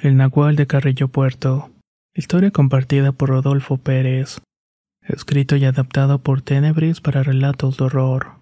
El 0.00 0.16
Nahual 0.16 0.54
de 0.54 0.68
Carrillo 0.68 1.08
Puerto. 1.08 1.72
Historia 2.14 2.52
compartida 2.52 3.10
por 3.10 3.30
Rodolfo 3.30 3.78
Pérez. 3.78 4.40
Escrito 5.02 5.56
y 5.56 5.64
adaptado 5.64 6.20
por 6.20 6.40
Tenebris 6.40 7.00
para 7.00 7.24
relatos 7.24 7.78
de 7.78 7.84
horror. 7.86 8.38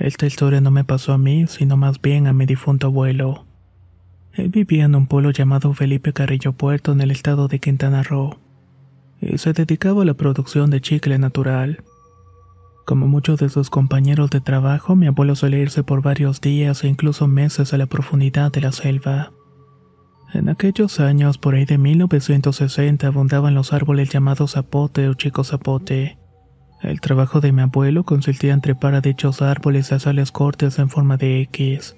Esta 0.00 0.26
historia 0.26 0.60
no 0.60 0.72
me 0.72 0.82
pasó 0.82 1.12
a 1.12 1.18
mí, 1.18 1.46
sino 1.46 1.76
más 1.76 2.02
bien 2.02 2.26
a 2.26 2.32
mi 2.32 2.44
difunto 2.44 2.88
abuelo. 2.88 3.46
Él 4.32 4.48
vivía 4.48 4.86
en 4.86 4.96
un 4.96 5.06
pueblo 5.06 5.30
llamado 5.30 5.72
Felipe 5.72 6.12
Carrillo 6.12 6.54
Puerto 6.54 6.90
en 6.90 7.02
el 7.02 7.12
estado 7.12 7.46
de 7.46 7.60
Quintana 7.60 8.02
Roo, 8.02 8.40
y 9.20 9.38
se 9.38 9.52
dedicaba 9.52 10.02
a 10.02 10.06
la 10.06 10.14
producción 10.14 10.70
de 10.70 10.80
chicle 10.80 11.18
natural. 11.18 11.84
Como 12.84 13.06
muchos 13.06 13.40
de 13.40 13.48
sus 13.48 13.70
compañeros 13.70 14.28
de 14.30 14.42
trabajo, 14.42 14.94
mi 14.94 15.06
abuelo 15.06 15.34
solía 15.36 15.60
irse 15.60 15.82
por 15.82 16.02
varios 16.02 16.42
días 16.42 16.84
e 16.84 16.88
incluso 16.88 17.26
meses 17.26 17.72
a 17.72 17.78
la 17.78 17.86
profundidad 17.86 18.52
de 18.52 18.60
la 18.60 18.72
selva. 18.72 19.32
En 20.34 20.50
aquellos 20.50 21.00
años, 21.00 21.38
por 21.38 21.54
ahí 21.54 21.64
de 21.64 21.78
1960, 21.78 23.06
abundaban 23.06 23.54
los 23.54 23.72
árboles 23.72 24.10
llamados 24.10 24.52
zapote 24.52 25.08
o 25.08 25.14
chico 25.14 25.44
zapote. 25.44 26.18
El 26.82 27.00
trabajo 27.00 27.40
de 27.40 27.52
mi 27.52 27.62
abuelo 27.62 28.04
consistía 28.04 28.52
en 28.52 28.60
trepar 28.60 28.94
a 28.94 29.00
dichos 29.00 29.40
árboles 29.40 29.90
a 29.90 29.96
hacerles 29.96 30.30
cortes 30.30 30.78
en 30.78 30.90
forma 30.90 31.16
de 31.16 31.40
X. 31.42 31.96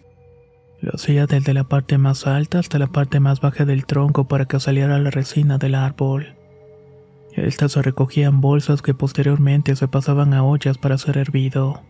Lo 0.81 0.93
hacía 0.95 1.27
desde 1.27 1.55
la 1.55 1.65
parte 1.65 1.99
más 1.99 2.29
alta 2.29 2.61
hasta 2.61 2.79
la 2.79 2.87
parte 2.87 3.19
más 3.19 3.41
baja 3.41 3.65
del 3.65 3.87
tronco 3.87 4.29
para 4.29 4.45
que 4.45 4.61
saliera 4.61 5.01
la 5.01 5.11
resina 5.11 5.59
del 5.59 5.75
árbol. 5.75 6.36
Estas 7.37 7.73
se 7.73 7.83
recogían 7.83 8.41
bolsas 8.41 8.81
que 8.81 8.95
posteriormente 8.95 9.77
se 9.77 9.89
pasaban 9.89 10.33
a 10.33 10.43
ollas 10.43 10.79
para 10.79 10.97
ser 10.97 11.19
hervido. 11.19 11.83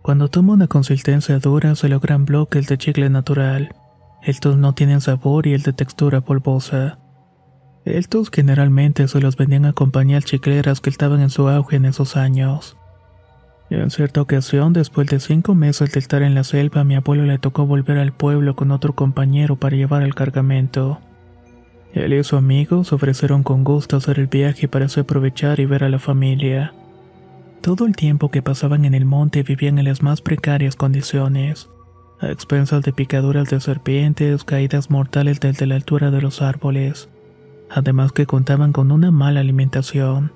Cuando 0.00 0.28
toma 0.28 0.54
una 0.54 0.68
consistencia 0.68 1.38
dura 1.38 1.74
se 1.74 1.90
logran 1.90 2.24
bloques 2.24 2.66
de 2.66 2.78
chicle 2.78 3.10
natural. 3.10 3.74
Estos 4.22 4.56
no 4.56 4.74
tienen 4.74 5.02
sabor 5.02 5.46
y 5.46 5.52
el 5.52 5.62
de 5.62 5.74
textura 5.74 6.22
polvosa. 6.22 6.98
Estos 7.84 8.30
generalmente 8.30 9.06
se 9.08 9.20
los 9.20 9.36
vendían 9.36 9.66
a 9.66 9.74
compañías 9.74 10.24
chicleras 10.24 10.80
que 10.80 10.88
estaban 10.88 11.20
en 11.20 11.30
su 11.30 11.48
auge 11.48 11.76
en 11.76 11.84
esos 11.84 12.16
años. 12.16 12.78
En 13.68 13.90
cierta 13.90 14.22
ocasión, 14.22 14.72
después 14.72 15.06
de 15.08 15.20
cinco 15.20 15.54
meses 15.54 15.92
de 15.92 16.00
estar 16.00 16.22
en 16.22 16.34
la 16.34 16.42
selva, 16.42 16.80
a 16.80 16.84
mi 16.84 16.96
abuelo 16.96 17.24
le 17.24 17.38
tocó 17.38 17.66
volver 17.66 17.98
al 17.98 18.12
pueblo 18.12 18.56
con 18.56 18.70
otro 18.70 18.94
compañero 18.94 19.56
para 19.56 19.76
llevar 19.76 20.02
el 20.02 20.14
cargamento. 20.14 21.00
Él 21.92 22.12
y 22.12 22.22
su 22.22 22.36
amigo 22.36 22.84
se 22.84 22.94
ofrecieron 22.94 23.42
con 23.42 23.64
gusto 23.64 23.96
hacer 23.96 24.20
el 24.20 24.28
viaje 24.28 24.68
para 24.68 24.86
así 24.86 25.00
aprovechar 25.00 25.58
y 25.58 25.66
ver 25.66 25.82
a 25.82 25.88
la 25.88 25.98
familia. 25.98 26.72
Todo 27.60 27.84
el 27.84 27.96
tiempo 27.96 28.30
que 28.30 28.42
pasaban 28.42 28.84
en 28.84 28.94
el 28.94 29.04
monte 29.04 29.42
vivían 29.42 29.78
en 29.78 29.86
las 29.86 30.02
más 30.02 30.22
precarias 30.22 30.76
condiciones, 30.76 31.68
a 32.20 32.30
expensas 32.30 32.82
de 32.82 32.92
picaduras 32.92 33.50
de 33.50 33.60
serpientes, 33.60 34.44
caídas 34.44 34.88
mortales 34.90 35.40
desde 35.40 35.66
la 35.66 35.74
altura 35.74 36.10
de 36.10 36.22
los 36.22 36.42
árboles, 36.42 37.08
además 37.68 38.12
que 38.12 38.26
contaban 38.26 38.72
con 38.72 38.92
una 38.92 39.10
mala 39.10 39.40
alimentación. 39.40 40.32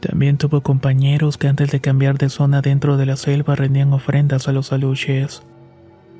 También 0.00 0.38
tuvo 0.38 0.62
compañeros 0.62 1.36
que 1.36 1.48
antes 1.48 1.70
de 1.72 1.80
cambiar 1.80 2.16
de 2.16 2.30
zona 2.30 2.62
dentro 2.62 2.96
de 2.96 3.04
la 3.04 3.16
selva 3.16 3.54
rendían 3.54 3.92
ofrendas 3.92 4.48
a 4.48 4.52
los 4.52 4.72
aluches. 4.72 5.42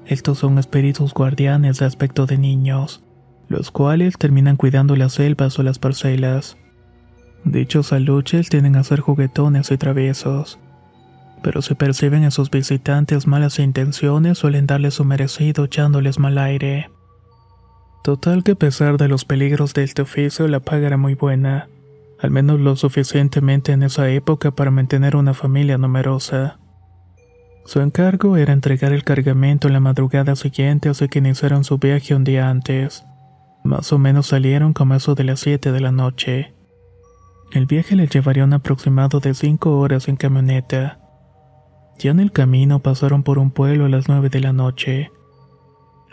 Estos 0.05 0.39
son 0.39 0.59
espíritus 0.59 1.15
guardianes 1.15 1.79
de 1.79 1.87
aspecto 1.87 2.27
de 2.27 2.39
niños 2.39 3.03
los 3.49 3.71
cuales 3.71 4.19
terminan 4.19 4.57
cuidando 4.57 4.97
las 4.97 5.15
selvas 5.15 5.59
o 5.59 5.63
las 5.63 5.79
parcelas. 5.79 6.57
Dichos 7.45 7.93
aluches 7.93 8.49
tienden 8.49 8.77
a 8.77 8.85
ser 8.85 9.01
juguetones 9.01 9.71
y 9.71 9.79
traviesos, 9.79 10.59
pero 11.43 11.63
si 11.63 11.75
perciben 11.75 12.25
a 12.25 12.31
sus 12.31 12.51
visitantes 12.51 13.27
malas 13.27 13.59
intenciones 13.59 14.39
suelen 14.39 14.67
darles 14.67 14.95
su 14.95 15.05
merecido 15.05 15.65
echándoles 15.65 16.19
mal 16.19 16.39
aire. 16.39 16.91
Total 18.03 18.43
que 18.43 18.53
a 18.53 18.57
pesar 18.57 18.97
de 18.97 19.09
los 19.09 19.25
peligros 19.25 19.75
de 19.75 19.85
este 19.85 20.03
oficio 20.03 20.49
la 20.49 20.61
paga 20.61 20.87
era 20.87 20.97
muy 20.97 21.15
buena, 21.15 21.69
al 22.21 22.31
menos 22.31 22.61
lo 22.61 22.77
suficientemente 22.77 23.73
en 23.73 23.83
esa 23.83 24.09
época 24.11 24.51
para 24.51 24.71
mantener 24.71 25.17
una 25.17 25.35
familia 25.35 25.79
numerosa. 25.79 26.59
Su 27.65 27.81
encargo 27.81 28.37
era 28.37 28.53
entregar 28.53 28.93
el 28.93 29.05
cargamento 29.05 29.69
en 29.69 29.75
la 29.75 29.81
madrugada 29.81 30.37
siguiente 30.37 30.89
así 30.89 31.09
que 31.09 31.19
iniciaron 31.19 31.65
su 31.65 31.79
viaje 31.79 32.15
un 32.15 32.25
día 32.25 32.49
antes. 32.49 33.05
Más 33.69 33.93
o 33.93 33.99
menos 33.99 34.29
salieron 34.29 34.73
como 34.73 34.95
eso 34.95 35.15
de 35.15 35.25
las 35.25 35.41
7 35.41 35.73
de 35.73 35.81
la 35.81 35.93
noche. 35.93 36.55
El 37.53 37.67
viaje 37.67 37.97
les 37.97 38.09
llevaría 38.09 38.45
un 38.45 38.55
aproximado 38.55 39.21
de 39.21 39.35
5 39.35 39.79
horas 39.79 40.09
en 40.09 40.17
camioneta. 40.17 41.01
Ya 41.99 42.13
en 42.13 42.21
el 42.21 42.33
camino 42.33 42.79
pasaron 42.79 43.23
por 43.23 43.39
un 43.39 43.51
pueblo 43.51 43.85
a 43.85 43.91
las 43.91 44.09
9 44.09 44.31
de 44.31 44.41
la 44.41 44.55
noche. 44.55 45.11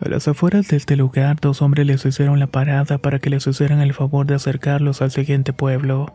A 0.02 0.10
las 0.10 0.28
afueras 0.28 0.68
de 0.68 0.76
este 0.76 0.98
lugar, 0.98 1.38
dos 1.40 1.62
hombres 1.62 1.88
les 1.88 2.06
hicieron 2.06 2.40
la 2.40 2.48
parada 2.48 2.98
para 2.98 3.20
que 3.20 3.30
les 3.30 3.48
hicieran 3.48 3.80
el 3.80 3.94
favor 3.94 4.26
de 4.26 4.36
acercarlos 4.36 5.02
al 5.02 5.12
siguiente 5.12 5.54
pueblo. 5.54 6.08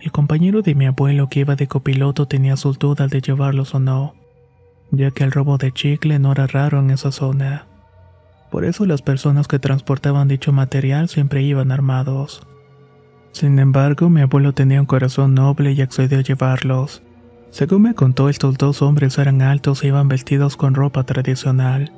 El 0.00 0.10
compañero 0.10 0.62
de 0.62 0.74
mi 0.74 0.86
abuelo 0.86 1.28
que 1.28 1.40
iba 1.40 1.54
de 1.54 1.68
copiloto 1.68 2.26
tenía 2.26 2.56
sus 2.56 2.78
dudas 2.78 3.10
de 3.10 3.20
llevarlos 3.20 3.74
o 3.74 3.78
no, 3.78 4.14
ya 4.90 5.10
que 5.10 5.22
el 5.22 5.32
robo 5.32 5.58
de 5.58 5.70
chicle 5.70 6.18
no 6.18 6.32
era 6.32 6.46
raro 6.46 6.78
en 6.80 6.92
esa 6.92 7.12
zona. 7.12 7.69
Por 8.50 8.64
eso 8.64 8.84
las 8.84 9.02
personas 9.02 9.46
que 9.46 9.58
transportaban 9.58 10.28
dicho 10.28 10.52
material 10.52 11.08
siempre 11.08 11.42
iban 11.42 11.70
armados. 11.70 12.42
Sin 13.32 13.58
embargo, 13.60 14.10
mi 14.10 14.22
abuelo 14.22 14.52
tenía 14.52 14.80
un 14.80 14.86
corazón 14.86 15.34
noble 15.34 15.72
y 15.72 15.82
accedió 15.82 16.18
a 16.18 16.22
llevarlos. 16.22 17.02
Según 17.50 17.82
me 17.82 17.94
contó, 17.94 18.28
estos 18.28 18.58
dos 18.58 18.82
hombres 18.82 19.18
eran 19.18 19.40
altos 19.40 19.82
e 19.82 19.88
iban 19.88 20.08
vestidos 20.08 20.56
con 20.56 20.74
ropa 20.74 21.04
tradicional. 21.04 21.92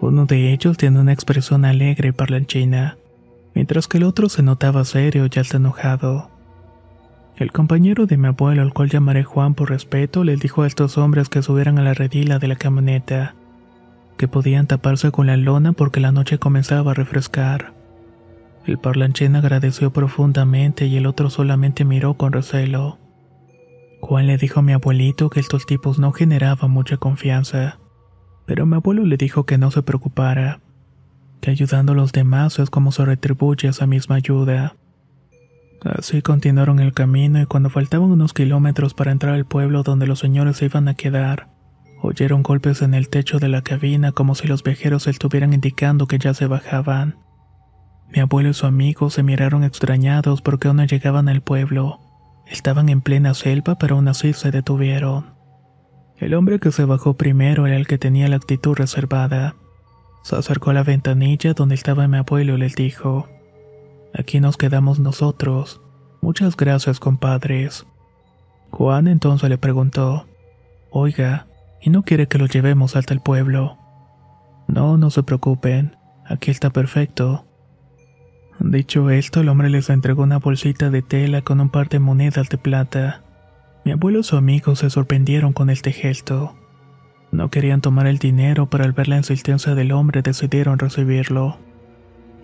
Uno 0.00 0.26
de 0.26 0.52
ellos 0.52 0.76
tiene 0.76 1.00
una 1.00 1.12
expresión 1.12 1.64
alegre 1.64 2.08
y 2.08 2.12
parlanchina, 2.12 2.96
mientras 3.54 3.88
que 3.88 3.98
el 3.98 4.04
otro 4.04 4.28
se 4.28 4.42
notaba 4.42 4.84
serio 4.84 5.26
y 5.32 5.38
alto 5.38 5.56
enojado. 5.56 6.30
El 7.36 7.50
compañero 7.50 8.06
de 8.06 8.16
mi 8.16 8.28
abuelo, 8.28 8.62
al 8.62 8.72
cual 8.72 8.88
llamaré 8.88 9.24
Juan 9.24 9.54
por 9.54 9.70
respeto, 9.70 10.22
les 10.22 10.38
dijo 10.38 10.62
a 10.62 10.66
estos 10.66 10.96
hombres 10.98 11.28
que 11.28 11.42
subieran 11.42 11.78
a 11.78 11.82
la 11.82 11.94
redila 11.94 12.38
de 12.38 12.48
la 12.48 12.56
camioneta 12.56 13.34
que 14.16 14.28
podían 14.28 14.66
taparse 14.66 15.10
con 15.10 15.26
la 15.26 15.36
lona 15.36 15.72
porque 15.72 16.00
la 16.00 16.12
noche 16.12 16.38
comenzaba 16.38 16.92
a 16.92 16.94
refrescar. 16.94 17.72
El 18.66 18.78
parlanchín 18.78 19.34
agradeció 19.34 19.92
profundamente 19.92 20.86
y 20.86 20.96
el 20.96 21.06
otro 21.06 21.30
solamente 21.30 21.84
miró 21.84 22.14
con 22.14 22.32
recelo. 22.32 22.98
Juan 24.00 24.26
le 24.26 24.36
dijo 24.36 24.60
a 24.60 24.62
mi 24.62 24.72
abuelito 24.72 25.30
que 25.30 25.40
estos 25.40 25.66
tipos 25.66 25.98
no 25.98 26.12
generaban 26.12 26.70
mucha 26.70 26.96
confianza, 26.96 27.78
pero 28.46 28.66
mi 28.66 28.76
abuelo 28.76 29.04
le 29.04 29.16
dijo 29.16 29.44
que 29.44 29.58
no 29.58 29.70
se 29.70 29.82
preocupara, 29.82 30.60
que 31.40 31.50
ayudando 31.50 31.92
a 31.92 31.96
los 31.96 32.12
demás 32.12 32.58
es 32.58 32.70
como 32.70 32.92
se 32.92 33.04
retribuye 33.04 33.68
esa 33.68 33.86
misma 33.86 34.16
ayuda. 34.16 34.76
Así 35.84 36.22
continuaron 36.22 36.78
el 36.78 36.92
camino 36.92 37.40
y 37.40 37.46
cuando 37.46 37.70
faltaban 37.70 38.10
unos 38.10 38.32
kilómetros 38.32 38.94
para 38.94 39.10
entrar 39.10 39.34
al 39.34 39.46
pueblo 39.46 39.82
donde 39.82 40.06
los 40.06 40.20
señores 40.20 40.58
se 40.58 40.66
iban 40.66 40.86
a 40.86 40.94
quedar, 40.94 41.48
Oyeron 42.04 42.42
golpes 42.42 42.82
en 42.82 42.94
el 42.94 43.08
techo 43.08 43.38
de 43.38 43.48
la 43.48 43.62
cabina 43.62 44.10
como 44.10 44.34
si 44.34 44.48
los 44.48 44.64
viajeros 44.64 45.06
estuvieran 45.06 45.52
indicando 45.52 46.08
que 46.08 46.18
ya 46.18 46.34
se 46.34 46.48
bajaban. 46.48 47.16
Mi 48.08 48.18
abuelo 48.18 48.48
y 48.48 48.54
su 48.54 48.66
amigo 48.66 49.08
se 49.08 49.22
miraron 49.22 49.62
extrañados 49.62 50.42
porque 50.42 50.66
aún 50.66 50.78
no 50.78 50.84
llegaban 50.84 51.28
al 51.28 51.42
pueblo. 51.42 52.00
Estaban 52.48 52.88
en 52.88 53.02
plena 53.02 53.34
selva, 53.34 53.78
pero 53.78 53.94
aún 53.94 54.08
así 54.08 54.32
se 54.32 54.50
detuvieron. 54.50 55.34
El 56.16 56.34
hombre 56.34 56.58
que 56.58 56.72
se 56.72 56.84
bajó 56.84 57.16
primero 57.16 57.68
era 57.68 57.76
el 57.76 57.86
que 57.86 57.98
tenía 57.98 58.26
la 58.26 58.36
actitud 58.36 58.74
reservada. 58.74 59.54
Se 60.24 60.34
acercó 60.34 60.70
a 60.70 60.74
la 60.74 60.82
ventanilla 60.82 61.54
donde 61.54 61.76
estaba 61.76 62.08
mi 62.08 62.16
abuelo 62.16 62.56
y 62.56 62.58
les 62.58 62.74
dijo: 62.74 63.28
Aquí 64.12 64.40
nos 64.40 64.56
quedamos 64.56 64.98
nosotros. 64.98 65.80
Muchas 66.20 66.56
gracias, 66.56 66.98
compadres. 66.98 67.86
Juan 68.72 69.06
entonces 69.06 69.48
le 69.48 69.58
preguntó, 69.58 70.26
Oiga, 70.90 71.46
¿y 71.82 71.90
no 71.90 72.04
quiere 72.04 72.28
que 72.28 72.38
lo 72.38 72.46
llevemos 72.46 72.96
hasta 72.96 73.12
el 73.12 73.20
pueblo? 73.20 73.76
No, 74.68 74.96
no 74.96 75.10
se 75.10 75.22
preocupen, 75.22 75.96
aquí 76.24 76.50
está 76.50 76.70
perfecto. 76.70 77.44
Dicho 78.60 79.10
esto, 79.10 79.40
el 79.40 79.48
hombre 79.48 79.70
les 79.70 79.90
entregó 79.90 80.22
una 80.22 80.38
bolsita 80.38 80.88
de 80.88 81.02
tela 81.02 81.42
con 81.42 81.60
un 81.60 81.68
par 81.68 81.88
de 81.88 81.98
monedas 81.98 82.48
de 82.48 82.58
plata. 82.58 83.22
Mi 83.84 83.92
abuelo 83.92 84.20
y 84.20 84.22
su 84.22 84.36
amigo 84.36 84.76
se 84.76 84.88
sorprendieron 84.88 85.52
con 85.52 85.68
este 85.68 85.92
gesto. 85.92 86.54
No 87.32 87.50
querían 87.50 87.80
tomar 87.80 88.06
el 88.06 88.18
dinero, 88.18 88.70
pero 88.70 88.84
al 88.84 88.92
ver 88.92 89.08
la 89.08 89.16
insistencia 89.16 89.74
del 89.74 89.90
hombre 89.90 90.22
decidieron 90.22 90.78
recibirlo. 90.78 91.58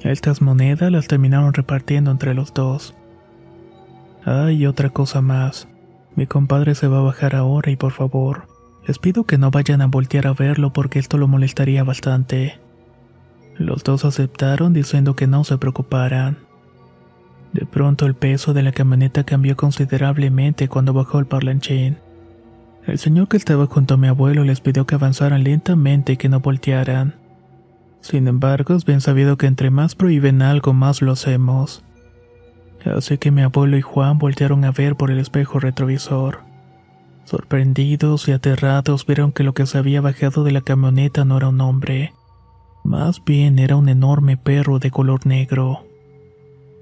Estas 0.00 0.42
monedas 0.42 0.90
las 0.90 1.06
terminaron 1.06 1.52
repartiendo 1.52 2.10
entre 2.10 2.34
los 2.34 2.52
dos. 2.54 2.96
Hay 4.24 4.66
otra 4.66 4.90
cosa 4.90 5.20
más. 5.20 5.68
Mi 6.16 6.26
compadre 6.26 6.74
se 6.74 6.88
va 6.88 6.98
a 6.98 7.02
bajar 7.02 7.36
ahora 7.36 7.70
y 7.70 7.76
por 7.76 7.92
favor, 7.92 8.48
les 8.86 8.98
pido 8.98 9.24
que 9.24 9.38
no 9.38 9.50
vayan 9.50 9.82
a 9.82 9.86
voltear 9.86 10.26
a 10.26 10.32
verlo 10.32 10.72
porque 10.72 10.98
esto 10.98 11.18
lo 11.18 11.28
molestaría 11.28 11.84
bastante. 11.84 12.58
Los 13.56 13.84
dos 13.84 14.04
aceptaron 14.04 14.72
diciendo 14.72 15.16
que 15.16 15.26
no 15.26 15.44
se 15.44 15.58
preocuparan. 15.58 16.38
De 17.52 17.66
pronto 17.66 18.06
el 18.06 18.14
peso 18.14 18.54
de 18.54 18.62
la 18.62 18.72
camioneta 18.72 19.24
cambió 19.24 19.56
considerablemente 19.56 20.68
cuando 20.68 20.92
bajó 20.92 21.18
el 21.18 21.26
parlanchín. 21.26 21.98
El 22.86 22.98
señor 22.98 23.28
que 23.28 23.36
estaba 23.36 23.66
junto 23.66 23.94
a 23.94 23.96
mi 23.96 24.06
abuelo 24.06 24.44
les 24.44 24.60
pidió 24.60 24.86
que 24.86 24.94
avanzaran 24.94 25.44
lentamente 25.44 26.12
y 26.12 26.16
que 26.16 26.28
no 26.28 26.40
voltearan. 26.40 27.16
Sin 28.00 28.28
embargo, 28.28 28.74
es 28.74 28.84
bien 28.84 29.00
sabido 29.00 29.36
que 29.36 29.46
entre 29.46 29.70
más 29.70 29.94
prohíben 29.94 30.40
algo, 30.40 30.72
más 30.72 31.02
lo 31.02 31.12
hacemos. 31.12 31.84
Así 32.84 33.18
que 33.18 33.30
mi 33.30 33.42
abuelo 33.42 33.76
y 33.76 33.82
Juan 33.82 34.18
voltearon 34.18 34.64
a 34.64 34.70
ver 34.70 34.96
por 34.96 35.10
el 35.10 35.18
espejo 35.18 35.58
retrovisor. 35.58 36.47
Sorprendidos 37.28 38.26
y 38.26 38.32
aterrados 38.32 39.04
vieron 39.04 39.32
que 39.32 39.44
lo 39.44 39.52
que 39.52 39.66
se 39.66 39.76
había 39.76 40.00
bajado 40.00 40.44
de 40.44 40.50
la 40.50 40.62
camioneta 40.62 41.26
no 41.26 41.36
era 41.36 41.50
un 41.50 41.60
hombre. 41.60 42.14
Más 42.84 43.22
bien 43.22 43.58
era 43.58 43.76
un 43.76 43.90
enorme 43.90 44.38
perro 44.38 44.78
de 44.78 44.90
color 44.90 45.26
negro. 45.26 45.84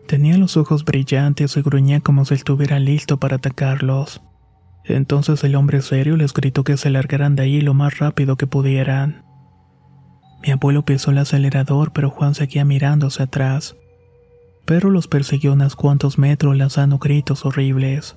Tenía 0.07 0.39
los 0.39 0.57
ojos 0.57 0.85
brillantes 0.85 1.57
y 1.57 1.63
gruñía 1.63 1.99
como 1.99 2.25
si 2.25 2.35
estuviera 2.35 2.79
listo 2.79 3.17
para 3.17 3.39
atacarlos. 3.39 4.23
Entonces 4.85 5.43
el 5.43 5.57
hombre 5.57 5.83
serio 5.83 6.17
les 6.17 6.33
gritó 6.33 6.63
que 6.63 6.77
se 6.77 6.91
largaran 6.91 7.35
de 7.35 7.43
ahí 7.43 7.61
lo 7.61 7.75
más 7.75 7.99
rápido 7.99 8.37
que 8.37 8.47
pudieran. 8.47 9.25
Mi 10.45 10.53
abuelo 10.53 10.85
pisó 10.85 11.11
el 11.11 11.19
acelerador, 11.19 11.93
pero 11.93 12.09
Juan 12.11 12.37
seguía 12.37 12.65
mirándose 12.65 13.25
atrás. 13.25 13.75
Pero 14.65 14.91
los 14.91 15.09
persiguió 15.09 15.55
unos 15.55 15.75
cuantos 15.75 16.19
metros 16.19 16.57
lanzando 16.57 16.99
gritos 16.99 17.45
horribles. 17.45 18.17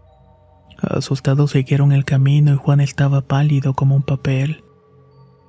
Asustados 0.82 1.52
siguieron 1.52 1.92
el 1.92 2.06
camino 2.06 2.54
y 2.54 2.58
Juan 2.58 2.80
estaba 2.80 3.22
pálido 3.22 3.74
como 3.74 3.96
un 3.96 4.04
papel. 4.04 4.64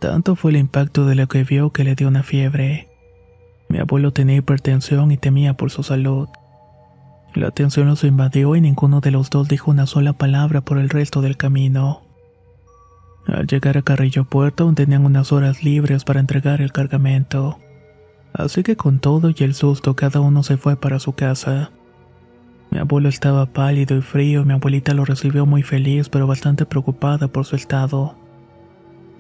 Tanto 0.01 0.35
fue 0.35 0.51
el 0.51 0.57
impacto 0.57 1.07
de 1.07 1.15
lo 1.15 1.29
que 1.29 1.45
vio 1.45 1.71
que 1.71 1.85
le 1.85 1.95
dio 1.95 2.09
una 2.09 2.23
fiebre. 2.23 2.89
Mi 3.69 3.79
abuelo 3.79 4.13
tenía 4.13 4.37
hipertensión 4.37 5.13
y 5.13 5.17
temía 5.17 5.55
por 5.55 5.71
su 5.71 5.83
salud. 5.83 6.29
La 7.35 7.53
tensión 7.53 7.87
los 7.87 8.03
invadió 8.03 8.57
y 8.57 8.61
ninguno 8.61 9.01
de 9.01 9.13
los 9.13 9.31
dos 9.31 9.47
dijo 9.47 9.71
una 9.71 9.87
sola 9.87 10.15
palabra 10.15 10.63
por 10.63 10.79
el 10.79 10.89
resto 10.89 11.21
del 11.21 11.37
camino. 11.37 12.03
Al 13.27 13.47
llegar 13.47 13.79
a 13.79 13.83
Carrillo 13.83 14.25
Puerto 14.25 14.65
aún 14.65 14.75
tenían 14.75 15.05
unas 15.05 15.31
horas 15.31 15.63
libres 15.63 16.03
para 16.03 16.19
entregar 16.19 16.61
el 16.61 16.73
cargamento. 16.73 17.59
Así 18.33 18.63
que 18.63 18.77
con 18.77 18.99
todo 18.99 19.31
y 19.31 19.45
el 19.45 19.55
susto 19.55 19.95
cada 19.95 20.21
uno 20.21 20.43
se 20.43 20.57
fue 20.57 20.77
para 20.77 20.99
su 20.99 21.13
casa. 21.13 21.71
Mi 22.71 22.79
abuelo 22.79 23.09
estaba 23.09 23.47
pálido 23.47 23.97
y 23.97 24.01
frío 24.01 24.45
mi 24.45 24.53
abuelita 24.53 24.95
lo 24.95 25.05
recibió 25.05 25.45
muy 25.45 25.63
feliz 25.63 26.09
pero 26.09 26.27
bastante 26.27 26.67
preocupada 26.67 27.29
por 27.29 27.45
su 27.45 27.57
estado. 27.57 28.17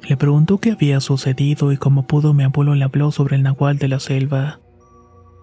Le 0.08 0.16
preguntó 0.16 0.58
qué 0.58 0.72
había 0.72 1.00
sucedido 1.00 1.72
y 1.72 1.76
cómo 1.76 2.06
pudo 2.06 2.32
mi 2.32 2.44
abuelo 2.44 2.74
le 2.74 2.84
habló 2.84 3.10
sobre 3.10 3.36
el 3.36 3.42
nahual 3.42 3.78
de 3.78 3.88
la 3.88 3.98
selva. 3.98 4.60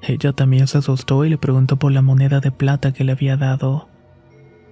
Ella 0.01 0.31
también 0.31 0.67
se 0.67 0.77
asustó 0.77 1.25
y 1.25 1.29
le 1.29 1.37
preguntó 1.37 1.77
por 1.77 1.91
la 1.91 2.01
moneda 2.01 2.39
de 2.39 2.51
plata 2.51 2.93
que 2.93 3.03
le 3.03 3.11
había 3.11 3.35
dado. 3.35 3.89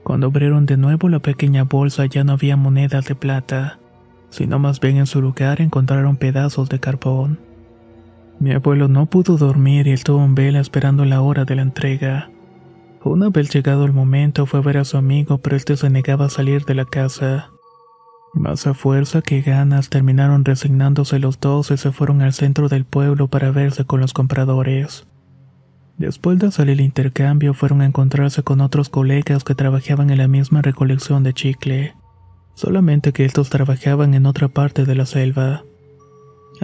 Cuando 0.04 0.28
abrieron 0.28 0.66
de 0.66 0.78
nuevo 0.78 1.10
la 1.10 1.20
pequeña 1.20 1.64
bolsa 1.64 2.06
ya 2.06 2.24
no 2.24 2.34
había 2.34 2.56
monedas 2.56 3.06
de 3.06 3.16
plata, 3.16 3.80
sino 4.30 4.60
más 4.60 4.80
bien 4.80 4.98
en 4.98 5.08
su 5.08 5.22
lugar 5.22 5.62
encontraron 5.62 6.16
pedazos 6.16 6.70
de 6.70 6.80
carbón. 6.80 7.40
Mi 8.40 8.52
abuelo 8.52 8.88
no 8.88 9.08
pudo 9.08 9.38
dormir 9.38 9.88
y 9.88 9.92
estuvo 9.92 10.24
en 10.24 10.36
vela 10.36 10.60
esperando 10.60 11.06
la 11.06 11.22
hora 11.22 11.46
de 11.46 11.56
la 11.56 11.62
entrega. 11.64 12.30
Una 13.06 13.30
vez 13.30 13.54
llegado 13.54 13.86
el 13.86 13.94
momento 13.94 14.48
fue 14.48 14.62
a 14.62 14.63
ver 14.63 14.78
a 14.78 14.84
su 14.84 14.98
amigo, 14.98 15.38
pero 15.38 15.56
este 15.56 15.78
se 15.78 15.92
negaba 15.92 16.25
a 16.25 16.30
salir 16.30 16.66
de 16.66 16.74
la 16.74 16.86
casa. 16.86 17.52
Más 18.34 18.66
a 18.66 18.74
fuerza 18.74 19.22
que 19.22 19.42
ganas 19.42 19.92
terminaron 19.92 20.44
resignándose 20.44 21.19
los 21.19 21.40
dos 21.40 21.69
y 21.69 21.78
se 21.78 21.92
fueron 21.92 22.24
al 22.24 22.34
centro 22.34 22.68
del 22.68 22.84
pueblo 22.84 23.28
para 23.28 23.52
verse 23.52 23.86
con 23.86 24.02
los 24.02 24.12
compradores. 24.12 25.06
Después 26.00 26.40
de 26.40 26.50
salir 26.50 26.80
el 26.80 26.81
intercambio 26.81 27.54
fueron 27.54 27.81
a 27.81 27.86
encontrarse 27.86 28.42
con 28.42 28.60
otros 28.60 28.90
colegas 28.90 29.44
que 29.44 29.54
trabajaban 29.54 30.10
en 30.10 30.18
la 30.18 30.28
misma 30.28 30.63
recolección 30.63 31.22
de 31.22 31.34
chicle, 31.34 31.94
solamente 32.56 33.13
que 33.13 33.25
estos 33.25 33.51
trabajaban 33.51 34.16
en 34.16 34.25
otra 34.25 34.48
parte 34.48 34.84
de 34.84 34.96
la 34.96 35.06
selva. 35.06 35.63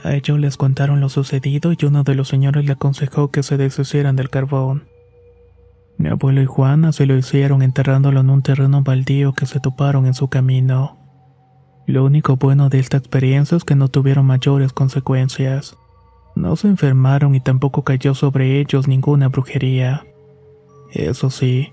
A 0.04 0.16
ellos 0.16 0.40
les 0.40 0.58
contaron 0.58 1.02
lo 1.02 1.10
sucedido 1.10 1.72
y 1.72 1.86
uno 1.86 2.02
de 2.02 2.16
los 2.16 2.30
señores 2.30 2.66
le 2.66 2.72
aconsejó 2.72 3.30
que 3.30 3.44
se 3.44 3.58
deshicieran 3.58 4.16
del 4.16 4.32
carbón. 4.32 4.91
Mi 6.02 6.10
abuelo 6.10 6.42
y 6.42 6.48
Juana 6.48 6.94
se 6.94 7.06
lo 7.06 7.16
hicieron 7.16 7.62
enterrándolo 7.62 8.22
en 8.22 8.32
un 8.32 8.42
terreno 8.42 8.82
baldío 8.82 9.34
que 9.34 9.46
se 9.46 9.60
toparon 9.60 10.08
en 10.08 10.16
su 10.16 10.30
camino. 10.30 10.98
Lo 11.86 12.04
único 12.04 12.38
bueno 12.38 12.70
de 12.70 12.80
esta 12.80 12.98
experiencia 12.98 13.56
es 13.56 13.64
que 13.64 13.76
no 13.76 13.88
tuvieron 13.88 14.26
mayores 14.26 14.74
consecuencias. 14.74 15.78
No 16.36 16.56
se 16.56 16.70
enfermaron 16.70 17.36
y 17.36 17.40
tampoco 17.40 17.84
cayó 17.84 18.16
sobre 18.16 18.60
ellos 18.60 18.88
ninguna 18.88 19.28
brujería. 19.28 20.04
Eso 20.92 21.30
sí, 21.30 21.72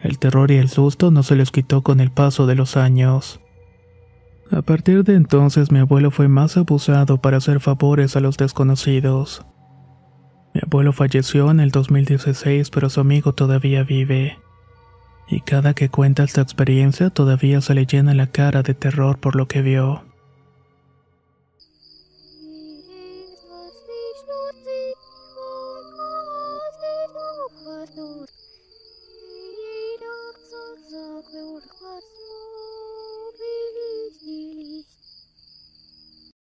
el 0.00 0.18
terror 0.18 0.50
y 0.50 0.56
el 0.56 0.68
susto 0.68 1.10
no 1.10 1.22
se 1.22 1.34
les 1.34 1.50
quitó 1.50 1.80
con 1.80 2.00
el 2.00 2.10
paso 2.10 2.46
de 2.46 2.56
los 2.56 2.76
años. 2.76 3.40
A 4.50 4.60
partir 4.60 5.02
de 5.02 5.14
entonces 5.14 5.72
mi 5.72 5.78
abuelo 5.78 6.10
fue 6.10 6.28
más 6.28 6.58
abusado 6.58 7.22
para 7.22 7.38
hacer 7.38 7.58
favores 7.58 8.16
a 8.16 8.20
los 8.20 8.36
desconocidos. 8.36 9.46
Mi 10.54 10.60
abuelo 10.64 10.92
falleció 10.92 11.50
en 11.50 11.60
el 11.60 11.70
2016 11.70 12.70
pero 12.70 12.90
su 12.90 13.00
amigo 13.00 13.32
todavía 13.32 13.82
vive 13.82 14.38
y 15.28 15.40
cada 15.40 15.74
que 15.74 15.88
cuenta 15.88 16.24
esta 16.24 16.42
experiencia 16.42 17.10
todavía 17.10 17.60
se 17.60 17.74
le 17.74 17.86
llena 17.86 18.14
la 18.14 18.26
cara 18.26 18.62
de 18.62 18.74
terror 18.74 19.18
por 19.18 19.34
lo 19.34 19.48
que 19.48 19.62
vio. 19.62 20.02